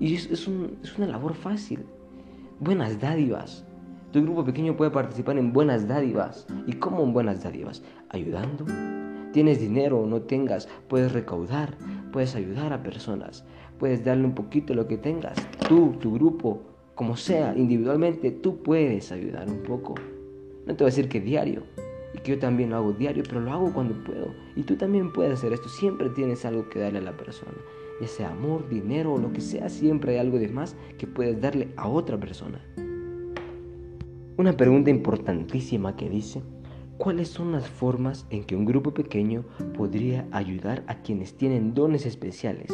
Y 0.01 0.15
es, 0.15 0.25
es, 0.31 0.50
es 0.84 0.98
una 0.98 1.05
labor 1.05 1.36
fácil. 1.36 1.86
Buenas 2.60 3.00
dádivas. 3.00 3.63
Tu 4.12 4.24
grupo 4.24 4.43
pequeño 4.43 4.75
puede 4.75 4.89
participar 4.89 5.38
en 5.38 5.53
buenas 5.53 5.88
dádivas. 5.88 6.48
¿Y 6.65 6.74
cómo 6.74 7.03
en 7.03 7.13
buenas 7.13 7.43
dádivas? 7.43 7.84
Ayudando. 8.10 8.65
Tienes 9.31 9.60
dinero 9.60 10.00
o 10.00 10.08
no 10.08 10.24
tengas, 10.24 10.67
puedes 10.88 11.13
recaudar, 11.13 11.77
puedes 12.12 12.36
ayudar 12.36 12.74
a 12.74 12.81
personas, 12.81 13.46
puedes 13.77 14.03
darle 14.03 14.25
un 14.25 14.34
poquito 14.34 14.74
lo 14.74 14.88
que 14.88 14.98
tengas. 14.98 15.38
Tú, 15.70 15.96
tu 16.00 16.15
grupo, 16.15 16.63
como 16.96 17.15
sea, 17.15 17.55
individualmente, 17.55 18.31
tú 18.31 18.63
puedes 18.63 19.12
ayudar 19.12 19.48
un 19.50 19.62
poco. 19.62 19.93
No 20.65 20.75
te 20.75 20.84
voy 20.84 20.91
a 20.91 20.96
decir 20.96 21.10
que 21.10 21.22
diario, 21.22 21.62
y 22.15 22.17
que 22.17 22.31
yo 22.31 22.39
también 22.39 22.72
lo 22.72 22.77
hago 22.77 22.93
diario, 22.93 23.22
pero 23.27 23.39
lo 23.39 23.51
hago 23.51 23.72
cuando 23.72 23.93
puedo. 24.03 24.34
Y 24.55 24.63
tú 24.63 24.75
también 24.77 25.13
puedes 25.13 25.34
hacer 25.34 25.53
esto. 25.53 25.70
Siempre 25.70 26.10
tienes 26.10 26.43
algo 26.43 26.67
que 26.70 26.79
darle 26.79 26.98
a 26.98 27.03
la 27.03 27.15
persona. 27.15 27.53
Ya 28.01 28.08
sea 28.08 28.31
amor, 28.31 28.67
dinero 28.67 29.13
o 29.13 29.20
lo 29.20 29.31
que 29.31 29.41
sea, 29.41 29.70
siempre 29.70 30.13
hay 30.13 30.17
algo 30.17 30.39
de 30.39 30.48
más 30.48 30.75
que 30.98 31.05
puedes 31.05 31.39
darle 31.39 31.72
a 31.77 31.88
otra 31.88 32.20
persona. 32.20 32.60
Una 34.38 34.58
pregunta 34.58 34.89
importantísima 34.89 35.96
que 35.96 36.10
dice, 36.10 36.41
¿cuáles 36.98 37.27
son 37.27 37.51
las 37.51 37.70
formas 37.70 38.25
en 38.31 38.43
que 38.43 38.55
un 38.55 38.65
grupo 38.65 38.91
pequeño 38.91 39.46
podría 39.77 40.27
ayudar 40.31 40.84
a 40.88 41.03
quienes 41.03 41.38
tienen 41.38 41.75
dones 41.75 42.08
especiales 42.08 42.72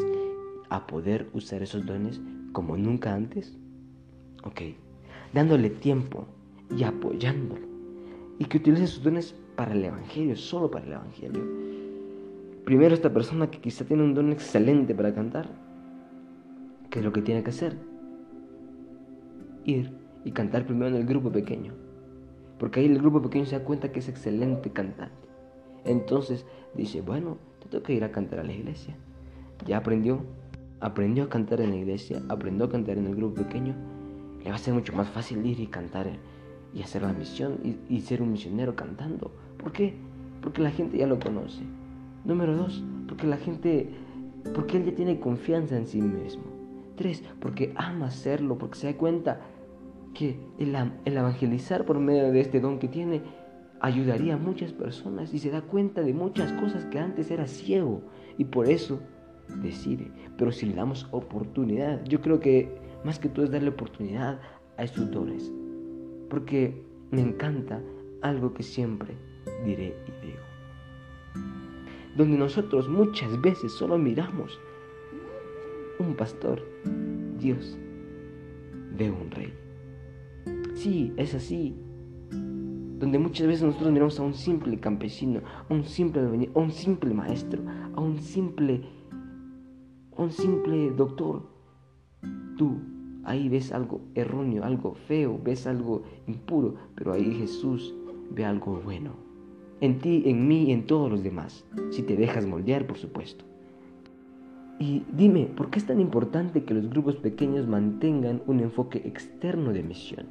a 0.70 0.88
poder 0.88 1.28
usar 1.34 1.62
esos 1.62 1.86
dones 1.86 2.22
como 2.54 2.78
nunca 2.78 3.14
antes? 3.14 3.58
Ok, 4.46 4.62
dándole 5.34 5.70
tiempo 5.70 6.26
y 6.74 6.84
apoyándolo. 6.84 7.68
Y 8.40 8.46
que 8.46 8.60
utilice 8.60 8.88
sus 8.88 9.04
dones 9.04 9.36
para 9.58 9.74
el 9.74 9.84
Evangelio, 9.84 10.38
solo 10.38 10.72
para 10.72 10.86
el 10.86 10.94
Evangelio. 10.94 11.67
Primero 12.68 12.94
esta 12.94 13.14
persona 13.14 13.50
que 13.50 13.62
quizá 13.62 13.86
tiene 13.86 14.04
un 14.04 14.14
don 14.14 14.30
excelente 14.30 14.94
para 14.94 15.14
cantar, 15.14 15.48
¿qué 16.90 17.00
es 17.00 17.06
lo 17.06 17.14
que 17.14 17.22
tiene 17.22 17.42
que 17.42 17.52
hacer? 17.52 17.78
Ir 19.64 19.94
y 20.26 20.34
cantar 20.34 20.66
primero 20.66 20.90
en 20.90 20.96
el 20.96 21.08
grupo 21.08 21.32
pequeño. 21.32 21.72
Porque 22.60 22.82
ahí 22.82 22.88
el 22.88 23.00
grupo 23.00 23.22
pequeño 23.22 23.46
se 23.46 23.58
da 23.58 23.64
cuenta 23.64 23.94
que 23.94 24.00
es 24.00 24.10
excelente 24.10 24.70
cantante. 24.72 25.16
Entonces 25.86 26.46
dice, 26.74 27.00
bueno, 27.00 27.38
te 27.62 27.70
toca 27.70 27.94
ir 27.94 28.04
a 28.04 28.12
cantar 28.12 28.40
a 28.40 28.44
la 28.44 28.52
iglesia. 28.52 28.98
Ya 29.66 29.78
aprendió, 29.78 30.26
aprendió 30.82 31.24
a 31.24 31.30
cantar 31.30 31.62
en 31.62 31.70
la 31.70 31.78
iglesia, 31.78 32.22
aprendió 32.28 32.66
a 32.66 32.70
cantar 32.70 32.98
en 32.98 33.08
el 33.08 33.16
grupo 33.16 33.44
pequeño 33.44 33.76
le 34.44 34.50
va 34.50 34.56
a 34.56 34.60
ser 34.60 34.74
mucho 34.74 34.94
más 34.94 35.08
fácil 35.08 35.46
ir 35.46 35.60
y 35.62 35.68
cantar 35.68 36.10
y 36.74 36.82
hacer 36.82 37.02
la 37.02 37.14
misión 37.14 37.60
y, 37.90 38.02
ser 38.02 38.22
un 38.22 38.34
misionero 38.34 38.76
cantando. 38.76 39.32
¿Por 39.58 39.72
qué? 39.72 39.94
Porque 40.42 40.62
la 40.62 40.72
gente 40.72 40.98
ya 40.98 41.08
lo 41.08 41.18
conoce. 41.18 41.64
Número 42.26 42.56
dos, 42.56 42.84
porque 43.08 43.28
la 43.28 43.38
gente, 43.38 43.90
porque 44.54 44.78
él 44.78 44.86
ya 44.86 44.96
tiene 44.96 45.20
confianza 45.20 45.78
en 45.78 45.88
sí 45.88 46.02
mismo. 46.02 46.44
Tres, 46.96 47.24
porque 47.40 47.74
ama 47.76 48.08
hacerlo, 48.08 48.58
porque 48.58 48.80
se 48.80 48.92
da 48.92 48.98
cuenta 48.98 49.42
que 50.14 50.40
el, 50.58 50.76
el 51.06 51.18
evangelizar 51.18 51.86
por 51.86 52.00
medio 52.00 52.32
de 52.32 52.40
este 52.42 52.60
don 52.60 52.80
que 52.80 52.88
tiene 52.88 53.22
ayudaría 53.80 54.34
a 54.34 54.38
muchas 54.38 54.74
personas 54.74 55.34
y 55.34 55.40
se 55.40 55.52
da 55.52 55.62
cuenta 55.62 56.02
de 56.02 56.14
muchas 56.14 56.52
cosas 56.54 56.86
que 56.86 57.00
antes 57.00 57.30
era 57.30 57.48
ciego 57.48 58.02
y 58.38 58.46
por 58.46 58.68
eso 58.70 59.00
decide. 59.62 60.12
Pero 60.38 60.52
si 60.52 60.66
le 60.66 60.76
damos 60.76 61.08
oportunidad, 61.12 62.04
yo 62.06 62.22
creo 62.22 62.40
que 62.40 62.76
más 63.04 63.20
que 63.20 63.30
todo 63.30 63.46
es 63.46 63.52
darle 63.52 63.70
oportunidad 63.70 64.40
a 64.78 64.84
estos 64.84 65.10
dones. 65.12 65.52
Porque 66.30 66.84
me 67.12 67.22
encanta 67.22 67.82
algo 68.22 68.54
que 68.54 68.64
siempre 68.64 69.16
diré 69.64 69.96
y 70.08 70.26
digo. 70.26 70.57
Donde 72.18 72.38
nosotros 72.38 72.90
muchas 72.90 73.40
veces 73.42 73.72
solo 73.72 73.98
miramos 74.00 74.60
un 76.00 76.16
pastor, 76.16 76.62
Dios 77.40 77.78
ve 78.98 79.12
un 79.12 79.30
rey. 79.30 79.54
Sí, 80.74 81.14
es 81.16 81.36
así. 81.36 81.76
Donde 82.32 83.20
muchas 83.20 83.46
veces 83.46 83.64
nosotros 83.64 83.92
miramos 83.92 84.20
a 84.20 84.24
un 84.24 84.34
simple 84.34 84.80
campesino, 84.80 85.42
a 85.70 85.74
un 85.74 85.84
simple 85.84 86.22
a 86.54 86.60
un 86.60 86.72
simple 86.72 87.14
maestro, 87.14 87.62
a 87.96 88.02
un 88.02 88.20
simple, 88.20 88.82
a 90.18 90.22
un 90.24 90.32
simple 90.32 90.90
doctor, 90.98 91.44
Tú 92.58 92.80
ahí 93.24 93.50
ves 93.50 93.72
algo 93.72 94.02
erróneo, 94.16 94.64
algo 94.64 94.96
feo, 94.96 95.40
ves 95.44 95.68
algo 95.68 96.02
impuro, 96.26 96.74
pero 96.96 97.14
ahí 97.14 97.36
Jesús 97.36 97.94
ve 98.32 98.44
algo 98.44 98.82
bueno. 98.84 99.27
En 99.80 100.00
ti, 100.00 100.24
en 100.26 100.48
mí 100.48 100.66
y 100.66 100.72
en 100.72 100.86
todos 100.86 101.10
los 101.10 101.24
demás, 101.24 101.66
si 101.92 102.02
te 102.04 102.16
dejas 102.16 102.46
moldear, 102.46 102.88
por 102.88 102.98
supuesto. 102.98 103.46
Y 104.80 105.04
dime, 105.12 105.46
¿por 105.46 105.70
qué 105.70 105.80
es 105.80 105.86
tan 105.86 106.00
importante 106.00 106.64
que 106.64 106.74
los 106.74 106.90
grupos 106.90 107.16
pequeños 107.16 107.68
mantengan 107.68 108.42
un 108.48 108.60
enfoque 108.60 109.00
externo 109.06 109.74
de 109.74 109.84
misión? 109.84 110.28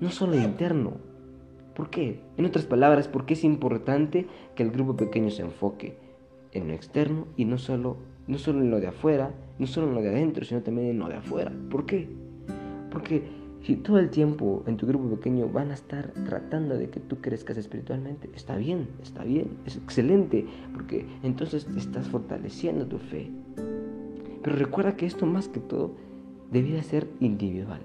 No 0.00 0.10
solo 0.10 0.36
interno. 0.36 0.94
¿Por 1.74 1.90
qué? 1.90 2.20
En 2.36 2.44
otras 2.46 2.64
palabras, 2.64 3.08
¿por 3.08 3.26
qué 3.26 3.34
es 3.34 3.44
importante 3.44 4.26
que 4.54 4.62
el 4.62 4.70
grupo 4.70 4.96
pequeño 4.96 5.30
se 5.30 5.42
enfoque 5.42 5.96
en 6.52 6.68
lo 6.68 6.74
externo 6.74 7.26
y 7.36 7.44
no 7.44 7.58
solo 7.58 7.98
no 8.26 8.38
solo 8.38 8.60
en 8.60 8.70
lo 8.70 8.80
de 8.80 8.88
afuera, 8.88 9.32
no 9.58 9.66
solo 9.66 9.88
en 9.88 9.94
lo 9.94 10.02
de 10.02 10.08
adentro, 10.08 10.44
sino 10.44 10.62
también 10.62 10.88
en 10.88 10.98
lo 10.98 11.08
de 11.08 11.16
afuera. 11.16 11.52
¿Por 11.70 11.86
qué? 11.86 12.08
Porque 12.90 13.22
si 13.66 13.74
todo 13.74 13.98
el 13.98 14.10
tiempo 14.10 14.62
en 14.68 14.76
tu 14.76 14.86
grupo 14.86 15.16
pequeño 15.16 15.48
van 15.48 15.72
a 15.72 15.74
estar 15.74 16.12
tratando 16.24 16.78
de 16.78 16.88
que 16.88 17.00
tú 17.00 17.20
crezcas 17.20 17.56
espiritualmente, 17.56 18.30
está 18.32 18.54
bien, 18.54 18.86
está 19.02 19.24
bien, 19.24 19.56
es 19.66 19.76
excelente, 19.76 20.46
porque 20.72 21.04
entonces 21.24 21.66
estás 21.76 22.06
fortaleciendo 22.06 22.86
tu 22.86 22.98
fe. 22.98 23.28
Pero 24.44 24.54
recuerda 24.54 24.94
que 24.96 25.04
esto 25.04 25.26
más 25.26 25.48
que 25.48 25.58
todo 25.58 25.90
debía 26.52 26.80
ser 26.84 27.08
individual. 27.18 27.80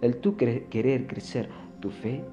El 0.00 0.16
tú 0.16 0.38
querer 0.38 1.06
crecer 1.06 1.50
tu 1.80 1.90
fe 1.90 2.24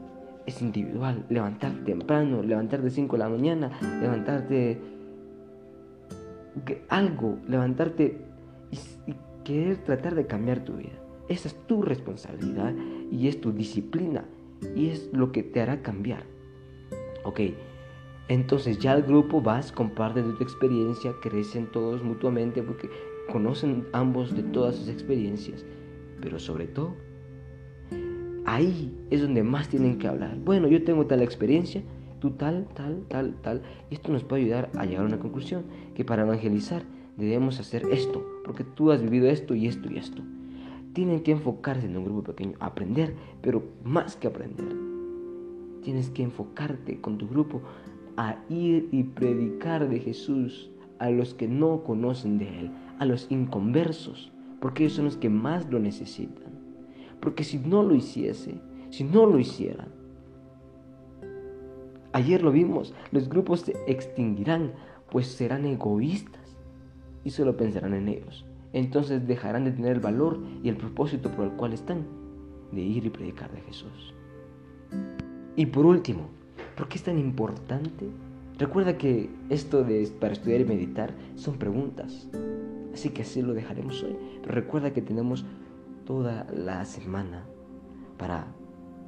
es 0.46 0.62
individual. 0.62 1.26
Levantarte 1.28 1.82
temprano, 1.82 2.42
levantarte 2.44 2.92
5 2.92 3.18
de 3.18 3.20
la 3.20 3.28
mañana, 3.28 3.72
levantarte 4.02 4.80
algo, 6.88 7.40
levantarte 7.46 8.22
y, 8.72 9.16
querer 9.44 9.84
tratar 9.84 10.16
de 10.16 10.28
cambiar 10.28 10.60
tu 10.60 10.78
vida. 10.78 11.09
Esa 11.30 11.48
es 11.48 11.56
tu 11.68 11.82
responsabilidad 11.84 12.74
y 13.12 13.28
es 13.28 13.40
tu 13.40 13.52
disciplina 13.52 14.26
y 14.76 14.88
es 14.88 15.10
lo 15.14 15.32
que 15.32 15.44
te 15.44 15.62
hará 15.62 15.82
cambiar. 15.82 16.24
Ok, 17.24 17.42
entonces 18.28 18.80
ya 18.80 18.94
al 18.94 19.04
grupo 19.04 19.42
vas, 19.42 19.72
compartes 19.72 20.26
tu 20.38 20.44
experiencia, 20.44 21.14
crecen 21.22 21.68
todos 21.72 22.04
mutuamente 22.04 22.62
porque 22.64 22.90
conocen 23.32 23.88
ambos 23.94 24.36
de 24.36 24.44
todas 24.44 24.76
sus 24.76 24.88
experiencias, 24.88 25.66
pero 26.22 26.40
sobre 26.40 26.68
todo, 26.68 26.96
ahí 28.46 28.96
es 29.10 29.22
donde 29.22 29.44
más 29.44 29.70
tienen 29.70 29.98
que 29.98 30.08
hablar. 30.08 30.38
Bueno, 30.44 30.68
yo 30.68 30.84
tengo 30.84 31.06
tal 31.06 31.22
experiencia, 31.22 31.84
tú 32.20 32.32
tal, 32.32 32.68
tal, 32.74 33.04
tal, 33.08 33.36
tal. 33.42 33.62
Y 33.90 33.96
esto 33.96 34.12
nos 34.12 34.24
puede 34.24 34.44
ayudar 34.44 34.70
a 34.76 34.86
llegar 34.86 35.04
a 35.04 35.08
una 35.08 35.20
conclusión, 35.20 35.64
que 35.96 36.06
para 36.06 36.24
evangelizar 36.24 36.84
debemos 37.18 37.60
hacer 37.60 37.86
esto, 37.92 38.26
porque 38.46 38.64
tú 38.64 38.92
has 38.92 39.02
vivido 39.02 39.28
esto 39.28 39.56
y 39.56 39.68
esto 39.68 39.92
y 39.92 39.98
esto. 39.98 40.22
Tienen 40.94 41.22
que 41.22 41.32
enfocarse 41.32 41.86
en 41.86 41.98
un 41.98 42.06
grupo 42.06 42.24
pequeño, 42.24 42.58
aprender, 42.60 43.16
pero 43.42 43.64
más 43.84 44.16
que 44.16 44.28
aprender. 44.28 44.76
Tienes 45.84 46.10
que 46.10 46.24
enfocarte 46.24 47.00
con 47.00 47.18
tu 47.18 47.28
grupo 47.28 47.62
a 48.18 48.38
ir 48.50 48.90
y 48.92 49.04
predicar 49.04 49.88
de 49.88 50.00
Jesús 50.00 50.72
a 50.98 51.10
los 51.10 51.34
que 51.34 51.48
no 51.48 51.84
conocen 51.84 52.38
de 52.38 52.60
Él, 52.60 52.72
a 53.00 53.06
los 53.06 53.32
inconversos, 53.32 54.32
porque 54.60 54.84
ellos 54.84 54.94
son 54.96 55.06
los 55.06 55.18
que 55.18 55.30
más 55.30 55.70
lo 55.70 55.80
necesitan. 55.80 56.60
Porque 57.22 57.44
si 57.44 57.60
no 57.60 57.84
lo 57.84 57.96
hiciese, 57.96 58.60
si 58.90 59.04
no 59.04 59.26
lo 59.26 59.40
hicieran, 59.40 60.00
Ayer 62.12 62.42
lo 62.42 62.52
vimos, 62.52 62.96
los 63.12 63.30
grupos 63.30 63.62
se 63.62 63.76
extinguirán 63.86 64.74
pues 65.12 65.28
serán 65.28 65.66
egoístas 65.66 66.58
y 67.24 67.32
solo 67.32 67.58
pensarán 67.58 67.94
en 67.94 68.10
ellos. 68.10 68.46
Entonces 68.74 69.28
dejarán 69.28 69.66
de 69.66 69.72
tener 69.72 69.94
el 69.94 70.00
valor 70.00 70.40
y 70.64 70.70
el 70.70 70.78
propósito 70.78 71.32
por 71.32 71.46
el 71.46 71.52
cual 71.52 71.74
están, 71.74 72.06
de 72.72 72.82
ir 72.82 73.06
y 73.06 73.10
predicar 73.10 73.52
de 73.52 73.62
Jesús. 73.62 74.14
Y 75.56 75.66
por 75.68 75.86
último, 75.86 76.30
¿por 76.78 76.88
qué 76.88 76.98
es 76.98 77.04
tan 77.04 77.18
importante? 77.18 78.08
Recuerda 78.58 78.98
que 78.98 79.30
esto 79.50 79.84
de 79.84 80.10
para 80.20 80.34
estudiar 80.34 80.62
y 80.62 80.66
meditar 80.66 81.14
son 81.36 81.58
preguntas. 81.58 82.30
Así 82.94 83.10
que 83.10 83.22
así 83.22 83.42
lo 83.42 83.54
dejaremos 83.54 84.04
hoy. 84.04 84.16
Pero 84.42 84.54
recuerda 84.54 84.92
que 84.92 85.02
tenemos 85.02 85.46
toda 86.06 86.46
la 86.54 86.86
semana 86.86 87.46
para 88.18 88.48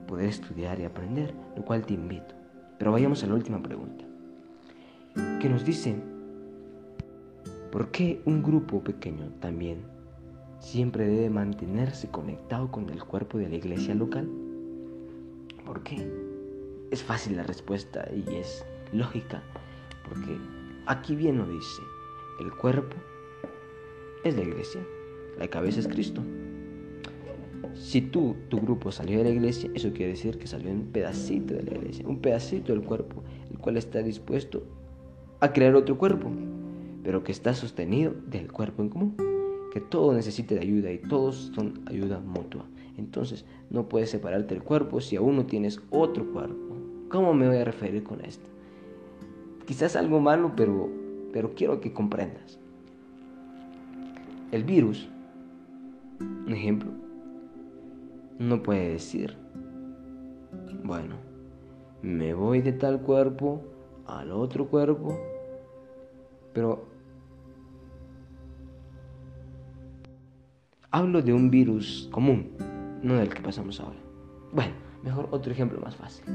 poder 0.07 0.29
estudiar 0.29 0.79
y 0.79 0.85
aprender, 0.85 1.33
lo 1.55 1.63
cual 1.63 1.85
te 1.85 1.93
invito. 1.93 2.35
Pero 2.77 2.91
vayamos 2.91 3.23
a 3.23 3.27
la 3.27 3.35
última 3.35 3.61
pregunta, 3.61 4.05
que 5.39 5.49
nos 5.49 5.63
dice, 5.63 5.95
¿por 7.71 7.89
qué 7.89 8.21
un 8.25 8.43
grupo 8.43 8.83
pequeño 8.83 9.29
también 9.39 9.79
siempre 10.59 11.07
debe 11.07 11.29
mantenerse 11.29 12.09
conectado 12.09 12.69
con 12.69 12.89
el 12.89 13.03
cuerpo 13.03 13.37
de 13.37 13.47
la 13.47 13.55
iglesia 13.55 13.95
local? 13.95 14.29
¿Por 15.65 15.81
qué? 15.83 16.05
Es 16.91 17.01
fácil 17.01 17.37
la 17.37 17.43
respuesta 17.43 18.07
y 18.13 18.35
es 18.35 18.65
lógica, 18.91 19.41
porque 20.07 20.37
aquí 20.85 21.15
bien 21.15 21.37
lo 21.37 21.47
dice, 21.47 21.81
el 22.41 22.51
cuerpo 22.51 22.97
es 24.25 24.35
la 24.35 24.43
iglesia, 24.43 24.81
la 25.39 25.47
cabeza 25.47 25.79
es 25.79 25.87
Cristo. 25.87 26.21
Si 27.73 28.01
tú, 28.01 28.35
tu 28.49 28.59
grupo 28.59 28.91
salió 28.91 29.19
de 29.19 29.23
la 29.23 29.29
iglesia, 29.29 29.71
eso 29.73 29.93
quiere 29.93 30.11
decir 30.11 30.37
que 30.37 30.45
salió 30.45 30.69
un 30.69 30.91
pedacito 30.91 31.53
de 31.53 31.63
la 31.63 31.77
iglesia, 31.77 32.05
un 32.05 32.19
pedacito 32.19 32.73
del 32.73 32.83
cuerpo, 32.83 33.23
el 33.49 33.57
cual 33.57 33.77
está 33.77 33.99
dispuesto 34.03 34.63
a 35.39 35.53
crear 35.53 35.73
otro 35.75 35.97
cuerpo, 35.97 36.29
pero 37.03 37.23
que 37.23 37.31
está 37.31 37.53
sostenido 37.53 38.13
del 38.27 38.51
cuerpo 38.51 38.81
en 38.81 38.89
común, 38.89 39.15
que 39.71 39.79
todo 39.79 40.13
necesita 40.13 40.55
de 40.55 40.61
ayuda 40.61 40.91
y 40.91 40.97
todos 40.97 41.51
son 41.55 41.81
ayuda 41.85 42.19
mutua. 42.19 42.65
Entonces, 42.97 43.45
no 43.69 43.87
puedes 43.87 44.09
separarte 44.09 44.53
del 44.53 44.63
cuerpo 44.63 45.01
si 45.01 45.15
aún 45.15 45.37
no 45.37 45.45
tienes 45.45 45.81
otro 45.89 46.31
cuerpo. 46.31 46.75
¿Cómo 47.09 47.33
me 47.33 47.47
voy 47.47 47.57
a 47.57 47.65
referir 47.65 48.03
con 48.03 48.23
esto? 48.23 48.47
Quizás 49.65 49.95
algo 49.95 50.19
malo, 50.19 50.53
pero, 50.55 50.89
pero 51.31 51.53
quiero 51.55 51.79
que 51.79 51.93
comprendas. 51.93 52.59
El 54.51 54.63
virus, 54.65 55.07
un 56.19 56.53
ejemplo, 56.53 56.91
no 58.37 58.61
puede 58.61 58.89
decir, 58.89 59.35
bueno, 60.83 61.15
me 62.01 62.33
voy 62.33 62.61
de 62.61 62.73
tal 62.73 63.01
cuerpo 63.01 63.61
al 64.05 64.31
otro 64.31 64.67
cuerpo, 64.67 65.17
pero 66.53 66.90
hablo 70.91 71.21
de 71.21 71.33
un 71.33 71.49
virus 71.49 72.09
común, 72.11 72.51
no 73.01 73.15
del 73.15 73.29
que 73.29 73.41
pasamos 73.41 73.79
ahora. 73.79 73.99
Bueno, 74.51 74.73
mejor 75.03 75.29
otro 75.31 75.51
ejemplo 75.51 75.79
más 75.79 75.95
fácil. 75.95 76.25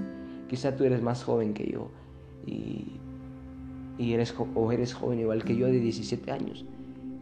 Quizá 0.48 0.74
tú 0.74 0.84
eres 0.84 1.02
más 1.02 1.22
joven 1.22 1.52
que 1.52 1.70
yo 1.70 1.90
y, 2.46 2.98
eres, 3.98 4.34
o 4.54 4.72
eres 4.72 4.94
joven 4.94 5.20
igual 5.20 5.44
que 5.44 5.56
yo 5.56 5.66
de 5.66 5.78
17 5.78 6.32
años. 6.32 6.64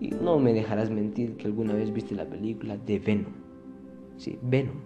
Y 0.01 0.11
no 0.11 0.39
me 0.39 0.53
dejarás 0.53 0.91
mentir 0.91 1.37
que 1.37 1.47
alguna 1.47 1.75
vez 1.75 1.93
viste 1.93 2.15
la 2.15 2.27
película 2.27 2.77
de 2.77 2.99
Venom. 2.99 3.33
Sí, 4.17 4.39
Venom. 4.43 4.77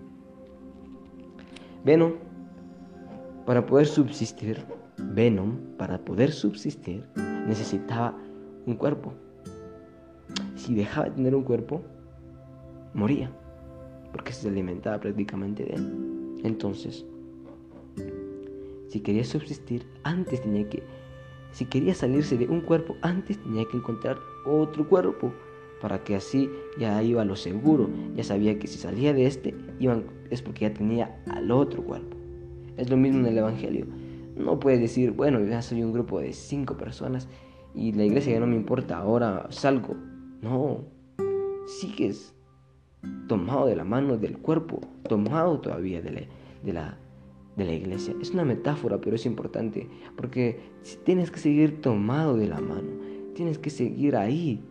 Venom, 1.84 2.12
para 3.44 3.64
poder 3.66 3.86
subsistir, 3.86 4.58
Venom, 4.96 5.58
para 5.76 5.98
poder 5.98 6.32
subsistir, 6.32 7.04
necesitaba 7.46 8.16
un 8.66 8.74
cuerpo. 8.74 9.12
Si 10.56 10.74
dejaba 10.74 11.08
de 11.08 11.14
tener 11.14 11.34
un 11.34 11.42
cuerpo, 11.42 11.82
moría, 12.94 13.30
porque 14.12 14.32
se 14.32 14.48
alimentaba 14.48 15.00
prácticamente 15.00 15.64
de 15.64 15.74
él. 15.74 16.40
Entonces, 16.44 17.04
si 18.88 19.00
quería 19.00 19.24
subsistir, 19.24 19.86
antes 20.02 20.42
tenía 20.42 20.68
que, 20.68 20.82
si 21.52 21.64
quería 21.66 21.94
salirse 21.94 22.36
de 22.36 22.46
un 22.46 22.60
cuerpo, 22.60 22.96
antes 23.02 23.38
tenía 23.42 23.64
que 23.70 23.76
encontrar 23.76 24.18
otro 24.46 24.88
cuerpo 24.88 25.32
para 25.80 26.02
que 26.02 26.16
así 26.16 26.50
ya 26.78 27.02
iba 27.02 27.22
a 27.22 27.24
lo 27.24 27.36
seguro, 27.36 27.88
ya 28.16 28.24
sabía 28.24 28.58
que 28.58 28.66
si 28.66 28.78
salía 28.78 29.12
de 29.12 29.26
este 29.26 29.54
iban, 29.78 30.04
es 30.30 30.42
porque 30.42 30.62
ya 30.62 30.74
tenía 30.74 31.22
al 31.26 31.50
otro 31.50 31.84
cuerpo. 31.84 32.16
Es 32.76 32.90
lo 32.90 32.96
mismo 32.96 33.20
en 33.20 33.26
el 33.26 33.38
Evangelio. 33.38 33.86
No 34.36 34.58
puedes 34.58 34.80
decir, 34.80 35.10
bueno, 35.12 35.44
ya 35.44 35.62
soy 35.62 35.82
un 35.82 35.92
grupo 35.92 36.20
de 36.20 36.32
cinco 36.32 36.76
personas 36.76 37.28
y 37.74 37.92
la 37.92 38.04
iglesia 38.04 38.34
ya 38.34 38.40
no 38.40 38.46
me 38.46 38.56
importa, 38.56 38.98
ahora 38.98 39.46
salgo. 39.50 39.94
No, 40.40 40.84
sigues 41.66 42.34
tomado 43.26 43.66
de 43.66 43.76
la 43.76 43.84
mano 43.84 44.16
del 44.16 44.38
cuerpo, 44.38 44.80
tomado 45.08 45.60
todavía 45.60 46.00
de 46.00 46.10
la, 46.62 46.96
de 47.56 47.64
la, 47.64 47.72
iglesia. 47.72 48.14
Es 48.20 48.30
una 48.30 48.44
metáfora, 48.44 49.00
pero 49.00 49.16
es 49.16 49.26
importante, 49.26 49.88
porque 50.16 50.60
tienes 51.04 51.30
que 51.30 51.38
seguir 51.38 51.80
tomado 51.80 52.36
de 52.36 52.48
la 52.48 52.60
mano, 52.60 52.90
tienes 53.34 53.58
que 53.58 53.70
seguir 53.70 54.16
ahí, 54.16 54.62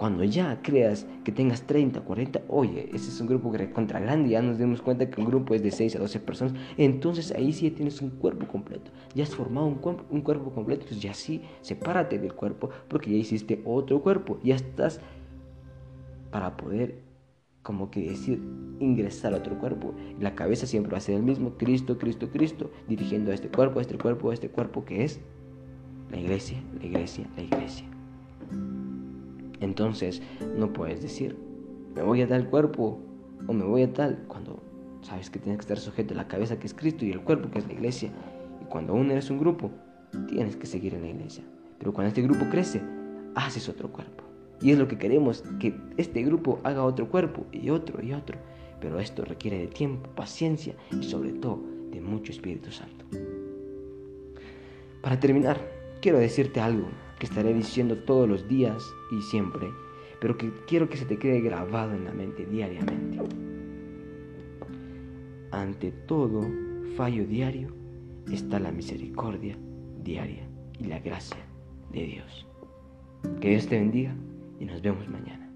cuando 0.00 0.24
ya 0.24 0.62
creas 0.62 1.06
que 1.24 1.30
tengas 1.30 1.66
30, 1.66 2.00
40, 2.00 2.40
oye, 2.48 2.88
ese 2.94 3.10
es 3.10 3.20
un 3.20 3.26
grupo 3.26 3.52
contra 3.74 4.00
grande, 4.00 4.30
ya 4.30 4.40
nos 4.40 4.56
dimos 4.56 4.80
cuenta 4.80 5.10
que 5.10 5.20
un 5.20 5.26
grupo 5.26 5.54
es 5.54 5.62
de 5.62 5.70
6 5.70 5.96
a 5.96 5.98
12 5.98 6.20
personas, 6.20 6.54
entonces 6.78 7.32
ahí 7.32 7.52
sí 7.52 7.70
tienes 7.70 8.00
un 8.00 8.08
cuerpo 8.08 8.46
completo. 8.46 8.90
Ya 9.14 9.24
has 9.24 9.34
formado 9.34 9.66
un, 9.66 9.74
cuerpo, 9.74 10.04
un 10.08 10.22
cuerpo 10.22 10.52
completo, 10.52 10.84
entonces 10.84 11.02
ya 11.02 11.12
sí, 11.12 11.42
sepárate 11.60 12.18
del 12.18 12.32
cuerpo 12.32 12.70
porque 12.88 13.10
ya 13.10 13.18
hiciste 13.18 13.60
otro 13.66 14.00
cuerpo, 14.00 14.38
ya 14.42 14.54
estás 14.54 15.02
para 16.30 16.56
poder, 16.56 17.09
como 17.62 17.90
que 17.90 18.08
decir, 18.08 18.40
ingresar 18.78 19.34
a 19.34 19.38
otro 19.38 19.58
cuerpo. 19.58 19.94
La 20.18 20.34
cabeza 20.34 20.66
siempre 20.66 20.92
va 20.92 20.98
a 20.98 21.02
ser 21.02 21.16
el 21.16 21.22
mismo, 21.22 21.56
Cristo, 21.58 21.98
Cristo, 21.98 22.30
Cristo, 22.30 22.70
dirigiendo 22.88 23.30
a 23.30 23.34
este 23.34 23.48
cuerpo, 23.48 23.78
a 23.78 23.82
este 23.82 23.98
cuerpo, 23.98 24.30
a 24.30 24.34
este 24.34 24.48
cuerpo 24.48 24.84
que 24.84 25.04
es 25.04 25.20
la 26.10 26.18
iglesia, 26.18 26.62
la 26.78 26.86
iglesia, 26.86 27.26
la 27.36 27.42
iglesia. 27.42 27.86
Entonces 29.60 30.22
no 30.56 30.72
puedes 30.72 31.02
decir, 31.02 31.36
me 31.94 32.02
voy 32.02 32.22
a 32.22 32.28
tal 32.28 32.48
cuerpo 32.48 32.98
o 33.46 33.52
me 33.52 33.64
voy 33.64 33.82
a 33.82 33.92
tal, 33.92 34.24
cuando 34.26 34.62
sabes 35.02 35.30
que 35.30 35.38
tienes 35.38 35.58
que 35.58 35.62
estar 35.62 35.78
sujeto 35.78 36.14
a 36.14 36.16
la 36.16 36.28
cabeza 36.28 36.58
que 36.58 36.66
es 36.66 36.74
Cristo 36.74 37.04
y 37.04 37.10
el 37.10 37.20
cuerpo 37.20 37.50
que 37.50 37.58
es 37.58 37.66
la 37.66 37.74
iglesia. 37.74 38.10
Y 38.62 38.64
cuando 38.64 38.94
aún 38.94 39.10
eres 39.10 39.30
un 39.30 39.38
grupo, 39.38 39.70
tienes 40.28 40.56
que 40.56 40.66
seguir 40.66 40.94
en 40.94 41.02
la 41.02 41.08
iglesia. 41.08 41.44
Pero 41.78 41.92
cuando 41.92 42.08
este 42.08 42.22
grupo 42.22 42.46
crece, 42.50 42.80
haces 43.34 43.68
otro 43.68 43.90
cuerpo. 43.90 44.19
Y 44.60 44.72
es 44.72 44.78
lo 44.78 44.88
que 44.88 44.98
queremos, 44.98 45.42
que 45.58 45.74
este 45.96 46.22
grupo 46.22 46.60
haga 46.64 46.84
otro 46.84 47.08
cuerpo 47.08 47.46
y 47.52 47.70
otro 47.70 48.02
y 48.04 48.12
otro. 48.12 48.38
Pero 48.80 48.98
esto 48.98 49.24
requiere 49.24 49.58
de 49.58 49.66
tiempo, 49.68 50.08
paciencia 50.10 50.74
y 50.90 51.02
sobre 51.02 51.32
todo 51.32 51.62
de 51.90 52.00
mucho 52.00 52.32
Espíritu 52.32 52.70
Santo. 52.70 53.04
Para 55.02 55.18
terminar, 55.18 55.60
quiero 56.02 56.18
decirte 56.18 56.60
algo 56.60 56.88
que 57.18 57.26
estaré 57.26 57.54
diciendo 57.54 57.96
todos 57.96 58.28
los 58.28 58.48
días 58.48 58.82
y 59.12 59.22
siempre, 59.22 59.68
pero 60.20 60.36
que 60.36 60.50
quiero 60.66 60.88
que 60.88 60.96
se 60.96 61.06
te 61.06 61.18
quede 61.18 61.40
grabado 61.40 61.94
en 61.94 62.04
la 62.04 62.12
mente 62.12 62.44
diariamente. 62.46 63.18
Ante 65.52 65.90
todo 65.90 66.46
fallo 66.96 67.26
diario 67.26 67.68
está 68.30 68.60
la 68.60 68.70
misericordia 68.70 69.56
diaria 70.02 70.46
y 70.78 70.84
la 70.84 70.98
gracia 71.00 71.44
de 71.92 72.04
Dios. 72.04 72.46
Que 73.40 73.50
Dios 73.50 73.66
te 73.66 73.78
bendiga 73.78 74.14
y 74.60 74.66
nos 74.66 74.80
vemos 74.82 75.08
mañana. 75.08 75.49